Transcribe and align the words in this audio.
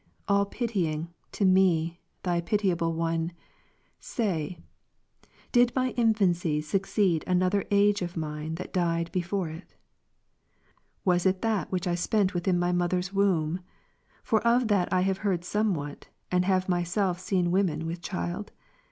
All 0.27 0.47
pitying, 0.47 1.09
to 1.33 1.45
me. 1.45 1.99
Thy 2.23 2.41
pitiable 2.41 2.91
one; 2.93 3.33
say, 3.99 4.57
didmy 5.53 5.91
infancy 5.95 6.59
succeed 6.61 7.23
another 7.27 7.65
age 7.69 8.01
of 8.01 8.17
mine 8.17 8.55
that 8.55 8.73
died 8.73 9.11
before 9.11 9.49
it? 9.49 9.75
Was 11.05 11.27
it 11.27 11.43
that 11.43 11.71
which 11.71 11.85
I 11.87 11.93
spent 11.93 12.33
with 12.33 12.47
n 12.47 12.57
my 12.57 12.71
mother's 12.71 13.13
womb? 13.13 13.59
for 14.23 14.41
of 14.41 14.69
that 14.69 14.91
I 14.91 15.01
have 15.01 15.19
heard 15.19 15.43
somewhat, 15.43 16.07
and 16.31 16.45
have 16.45 16.67
myself 16.67 17.19
seen 17.19 17.51
women 17.51 17.85
with 17.85 18.01
child 18.01 18.51